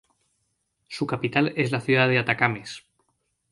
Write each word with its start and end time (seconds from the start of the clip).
Su 0.87 1.05
capital 1.05 1.53
es 1.57 1.71
la 1.71 1.79
ciudad 1.79 2.07
de 2.09 2.17
Atacames. 2.17 2.87